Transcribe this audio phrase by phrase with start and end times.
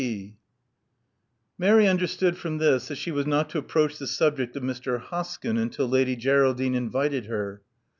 [0.01, 0.37] —G, P."
[1.59, 4.99] Mary understood from this that she was not to approach the subject of Mr.
[4.99, 7.61] Hoskyn until Lady Geraldine invited her.